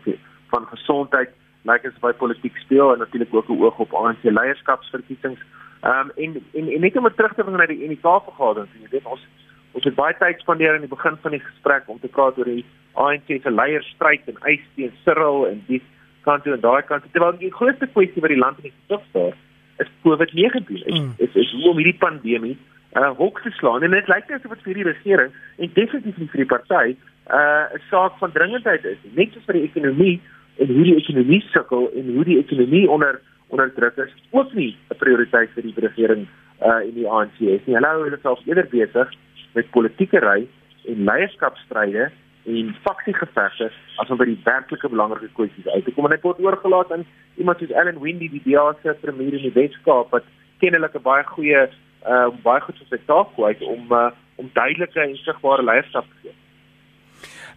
[0.47, 1.29] van gesondheid
[1.67, 5.41] lyk like as by politiek speel en natuurlik ook 'n oog op ANC leierskapsverkiesings.
[5.81, 8.89] Ehm um, en, en en net om terug te bring na die UNITA vergadering, jy
[8.89, 9.27] weet ons
[9.71, 12.49] ons het baie tyd spandeer in die begin van die gesprek om te praat oor
[12.49, 15.81] die ANC se leierstryd en eis teen Cyril en die
[16.23, 17.03] kant toe en daai kant.
[17.11, 19.35] Terwyl die grootste kwessie wat die land in die gesig staar
[19.77, 20.81] is COVID-19.
[20.85, 21.13] Is, mm.
[21.17, 22.57] is is hoe om hierdie pandemie
[22.97, 26.43] uh hok te slaan en dit lyk asof dit vir die regering en definitief vir
[26.43, 28.97] die party uh 'n saak van dringendheid is.
[29.13, 30.17] Net soos vir die ekonomie
[30.57, 34.75] en hoe die ekonomie sukkel en hoe die ekonomie onder onder druk is ook nie
[34.89, 36.27] 'n prioriteit vir die regering
[36.61, 37.75] uh in die ANC is nie.
[37.75, 39.11] Hulle hou hulle self eerder besig
[39.53, 40.47] met politieke ry
[40.87, 42.09] en leierskapstryde
[42.45, 46.05] en faksiegevegte as om by die werklike belangrike kwessies uit te kom.
[46.05, 49.55] En ek word oorgelaat aan iemand soos Ellen Windy, die DA se premier in die
[49.55, 50.23] Weskaap wat
[50.59, 51.67] kennelik 'n baie goeie
[52.07, 56.17] uh baie goed vir sy taak kwyt om uh, om duidelike en sigbare leierskap te
[56.23, 56.35] gee.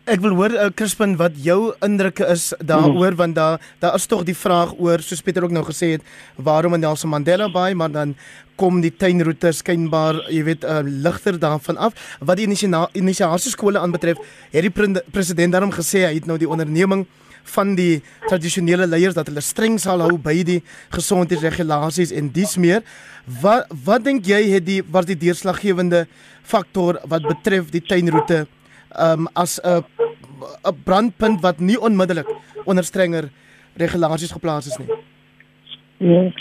[0.09, 4.23] Ek wil hoor uh, Crispin wat jou indrukke is daaroor want daar daar is tog
[4.25, 6.07] die vraag oor soos Pieter ook nou gesê het
[6.41, 8.15] waarom in Nelson Mandela Bay maar dan
[8.57, 11.93] kom die tuinroete skynbaar jy weet uh, ligter daarvan af.
[12.21, 14.17] Wat die inisiasie skole aanbetref
[14.53, 17.05] het die pre president daarom gesê hy het nou die onderneming
[17.53, 20.63] van die tradisionele leiers dat hulle streng sal hou by die
[20.97, 22.81] gesondheidsregulasies en dis meer.
[23.43, 26.07] Wat wat dink jy het die was die deurslaggewende
[26.43, 28.47] faktor wat betref die tuinroete
[28.99, 29.85] um, as 'n
[30.65, 32.29] 'n brandpunt wat nie onmiddellik
[32.65, 33.29] onder strenger
[33.77, 34.89] regulasies geplaas is nie.
[35.97, 36.33] Ja.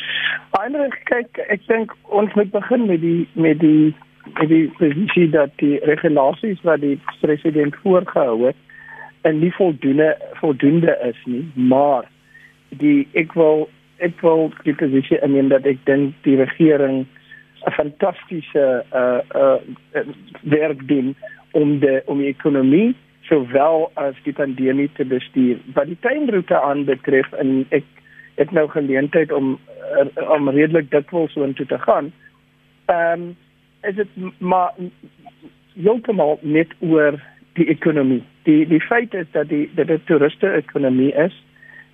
[0.60, 3.96] Eindelik kyk, ek dink ons moet begin met die met die
[4.38, 8.56] met die posisie dat die regulasies wat die president voorgehou het
[9.22, 12.08] en nie voldoende voldoende is nie, maar
[12.70, 17.06] die ek wil ek wil die posisie inneem dat ek dink die regering
[17.68, 19.60] 'n fantastiese uh uh
[20.44, 21.16] werk doen
[21.52, 22.96] om de om die ekonomie
[23.30, 25.60] sowel as die pandemie te bestuur.
[25.74, 27.86] Wat die tuinroete aanbetref en ek
[28.40, 29.58] het nou geleentheid om
[30.30, 32.12] om redelik dikwels so intoe te gaan.
[32.86, 33.30] Ehm um,
[33.82, 34.74] is dit maar
[35.74, 37.20] heeltemal net oor
[37.54, 38.24] die ekonomie.
[38.44, 41.36] Die die feit is dat die dat dit toeriste ekonomie is.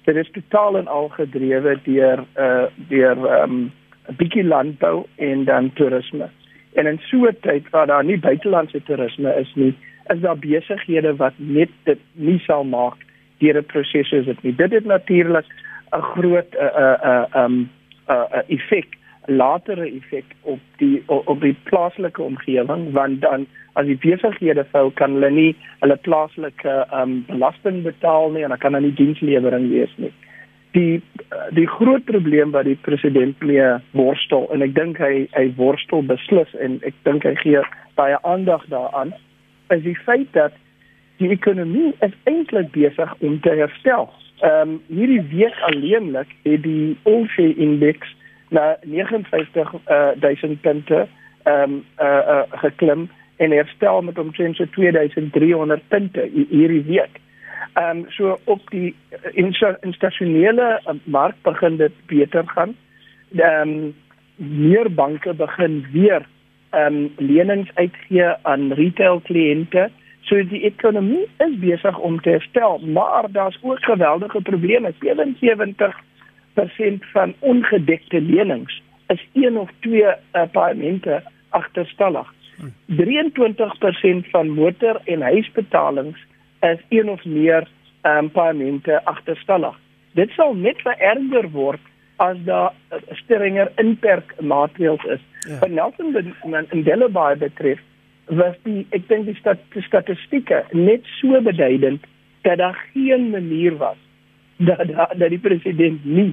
[0.06, 3.72] Dit is totaal en al gedrewe deur uh deur ehm um,
[4.10, 6.30] 'n bietjie landbou en dan toerisme.
[6.76, 9.73] En in so 'n tyd waar daar nie buitelandse toerisme is nie,
[10.13, 12.97] is daar besighede wat net dit nie sal maak
[13.39, 14.55] deur 'n proses soos dit nie.
[14.55, 15.45] Dit het natuurlik
[15.91, 17.69] 'n groot 'n 'n 'n
[18.07, 18.88] 'n effek
[19.26, 25.17] latere effek op die op, die plaaslike omgewing want dan as die besighede faal kan
[25.17, 29.93] hulle nie hulle plaaslike um, belasting betaal nie en dan kan hulle nie dienslewering wees
[29.97, 30.13] nie.
[30.76, 31.01] Die
[31.55, 36.51] die groot probleem wat die president mee worstel en ek dink hy hy worstel beslis
[36.63, 37.61] en ek dink hy gee
[37.99, 39.13] baie aandag daaraan
[39.73, 40.53] is die feit dat
[41.21, 44.09] die ekonomie is eintlik besig om te herstel.
[44.43, 48.11] Ehm um, hierdie week alleenlik het die Olshe indeks
[48.49, 51.05] na 59000 uh, punte
[51.43, 53.07] ehm um, uh, uh, geklim
[53.38, 57.19] en herstel met omtrent so 2300 punte hierdie week.
[57.74, 58.95] Ehm um, so op die
[59.82, 62.76] institusionele uh, mark begin dit beter gaan.
[63.36, 63.95] Ehm um,
[64.36, 66.26] meer banke begin weer
[66.70, 69.89] ehm um, lenings uitgee aan retail kliënte.
[70.22, 74.93] So die ekonomie is besig om te herstel, maar daar's ook geweldige probleme.
[74.99, 74.99] 77%
[77.11, 80.16] van ongedekte lenings is een of twee uh,
[80.51, 82.34] paaiemente agterstallig.
[82.86, 86.26] 23% van motor- en huisbetalings
[86.72, 87.68] is een of meer
[88.01, 89.76] um, paaiemente agterstallig.
[90.16, 91.91] Dit sal net vererger word
[92.24, 92.74] as daar
[93.22, 95.24] strenger inperkmaatreëls is.
[95.47, 95.59] Ja.
[95.59, 97.80] Wat Nelson Mandela Bay betref,
[98.26, 102.05] was die ek dink die stat, statistieke net so beduidend
[102.47, 103.99] dat daar geen manier was
[104.57, 106.32] dat dat, dat die president nie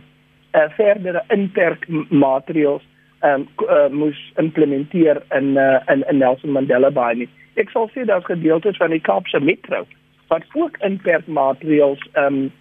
[0.52, 2.84] uh, verdere inperkmaatreëls
[3.26, 7.28] um, uh, moes implementeer in, uh, in in Nelson Mandela Bay nie.
[7.60, 9.84] Ek sal sê daar's gedeeltes van die Kaapse Metro
[10.28, 12.52] wat ook inperkmaatreëls um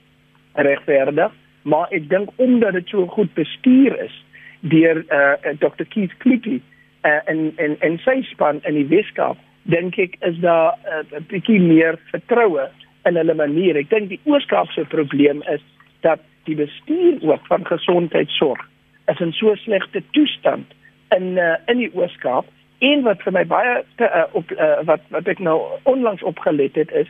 [0.54, 1.32] regverdig,
[1.62, 4.16] maar ek dink omdat dit so goed bestuur is
[4.60, 5.86] deur uh, Dr.
[5.90, 6.62] Keith Clickley
[7.06, 9.38] uh, en en en sy span in die Weskaap
[9.70, 12.70] dink ek is daar 'n uh, bietjie meer vertroue
[13.06, 13.78] in hulle manier.
[13.78, 15.62] Ek dink die Ooskaap se probleem is
[16.02, 18.62] dat die bestuur ook van gesondheidsorg
[19.12, 20.66] is in so slegte toestand
[21.16, 22.46] in uh, in die Ooskaap
[22.80, 25.58] en wat vir my baie te, uh, op uh, wat wat ek nou
[25.90, 27.10] onlangs opgelet het is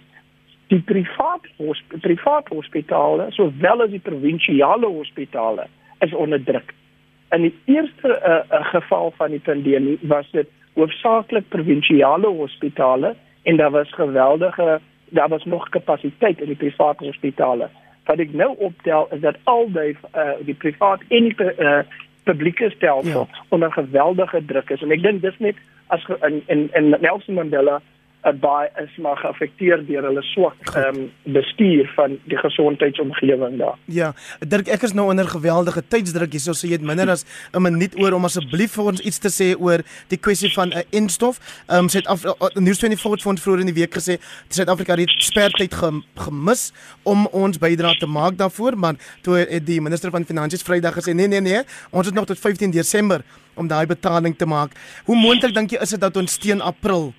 [0.71, 5.67] die privaat hosp privaat hospitale sowel as die provinsiale hospitale
[6.05, 6.73] is onder druk
[7.35, 13.57] in die eerste uh, uh, geval van die pandemie was dit hoofsaaklik provinsiale hospitale en
[13.57, 17.69] daar was geweldige daar was nog kapasiteit in die private hospitale.
[18.05, 21.79] Wat ek nou optel is dat al die uh, die privaat en die uh,
[22.23, 23.43] publieke stelsel ja.
[23.49, 27.81] onder geweldige druk is en ek dink dis net as in in, in Nelson Mandela
[28.21, 33.77] by is maar geaffekteer deur hulle swak ehm um, bestuur van die gesondheidsomgewing daar.
[33.85, 37.61] Ja, Dirk, ek is nou onder geweldige tydsdruk hier, so jy het minder as 'n
[37.61, 40.83] minuut oor om asseblief vir ons iets te sê oor die kwessie van 'n uh,
[40.89, 41.39] instof.
[41.67, 44.19] Ehm um, Suid-Afrika News 24 het vroeër in die week gesê
[44.49, 45.73] Suid-Afrika het spertyd
[46.15, 50.93] gemis om ons bydrae te maak daarvoor, maar toe het die minister van Finansies Vrydag
[50.93, 53.21] gesê nee nee nee, ons het nog tot 15 Desember
[53.53, 54.75] om daai betaling te maak.
[55.05, 57.11] Hoe moontlik dink jy is dit dat ons teen April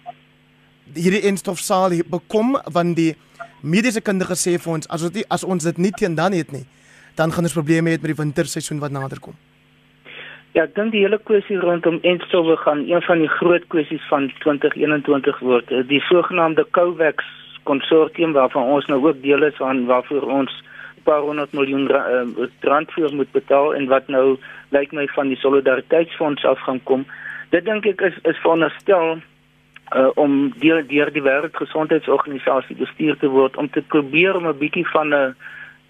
[0.94, 3.14] hierdie enstofsaal bekom want die
[3.62, 6.66] mediese kundige sê vir ons as dit as ons dit nie teen dan het nie
[7.16, 9.34] dan gaan ons probleme hê met die winterseisoen wat nader kom.
[10.52, 14.28] Ja, ek dink die hele kwessie rondom enstowwe gaan een van die groot kwessies van
[14.42, 15.72] 2021 word.
[15.88, 17.24] Die sogenaamde COVAX
[17.68, 20.52] konsortium waarvan ons nou ook deel is aan waarvoor ons
[20.96, 24.36] 'n paar honderd miljoen uh, rand vir moet betaal en wat nou
[24.70, 27.06] lyk my van die solidariteitsfonds af gaan kom.
[27.50, 29.20] Dit dink ek is is veronderstel
[29.94, 34.88] uh, om deur deur die wêreldgesondheidsorganisasie bestuur te word om te probeer om 'n bietjie
[34.88, 35.34] van 'n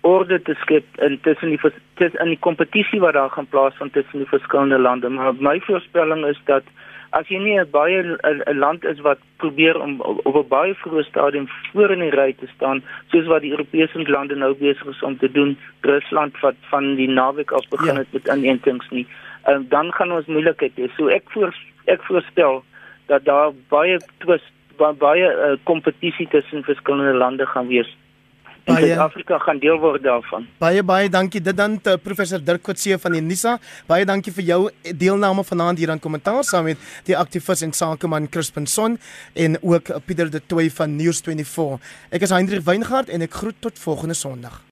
[0.02, 1.60] orde te skep in tussen die
[1.94, 5.08] tussen in die kompetisie wat daar gaan plaasvind tussen die verskillende lande.
[5.08, 6.62] Maar my voorspelling is dat
[7.10, 11.04] as jy nie 'n baie 'n land is wat probeer om op 'n baie vroeë
[11.04, 15.02] stadium voor in die ry te staan, soos wat die Europese lande nou besig is
[15.02, 17.98] om te doen, Rusland wat van die naweek af begin ja.
[17.98, 18.18] het ja.
[18.18, 19.06] met inentings nie,
[19.48, 20.88] uh, dan gaan ons moeilikheid hê.
[20.96, 22.64] So ek voor ek voorstel
[23.06, 24.50] dat daar baie twist
[24.98, 27.96] baie uh, kompetisie tussen verskillende lande gaan wees.
[28.64, 30.46] En Suid-Afrika gaan deel word daarvan.
[30.62, 33.56] Baie baie dankie dit dan te professor Dirk Coetzee van die NISA.
[33.90, 38.30] Baie dankie vir jou deelname vanaand hier aan kommentaar saam met die aktivis en sakeman
[38.30, 38.98] Crispin Son
[39.34, 41.80] en ook Pieter de Tooy van News24.
[42.10, 44.62] Ek is Hendrik Weingart en ek groet tot volgende Sondag.